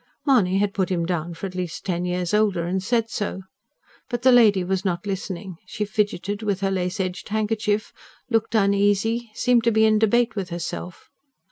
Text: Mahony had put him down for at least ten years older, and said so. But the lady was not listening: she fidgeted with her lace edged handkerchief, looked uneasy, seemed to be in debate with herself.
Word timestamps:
Mahony 0.25 0.57
had 0.57 0.73
put 0.73 0.89
him 0.89 1.05
down 1.05 1.35
for 1.35 1.45
at 1.45 1.53
least 1.53 1.85
ten 1.85 2.05
years 2.05 2.33
older, 2.33 2.63
and 2.63 2.81
said 2.81 3.07
so. 3.11 3.43
But 4.09 4.23
the 4.23 4.31
lady 4.31 4.63
was 4.63 4.83
not 4.83 5.05
listening: 5.05 5.57
she 5.67 5.85
fidgeted 5.85 6.41
with 6.41 6.61
her 6.61 6.71
lace 6.71 6.99
edged 6.99 7.29
handkerchief, 7.29 7.93
looked 8.27 8.55
uneasy, 8.55 9.29
seemed 9.35 9.63
to 9.65 9.71
be 9.71 9.85
in 9.85 9.99
debate 9.99 10.35
with 10.35 10.49
herself. 10.49 11.11